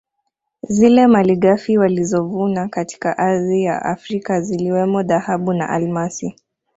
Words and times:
Zile 0.67 1.07
malighafi 1.07 1.77
walizovuna 1.77 2.67
katika 2.67 3.17
ardhi 3.17 3.63
ya 3.63 3.81
Afrika 3.81 4.41
ziliwemo 4.41 5.03
dhahabu 5.03 5.53
na 5.53 5.69
almasi 5.69 6.35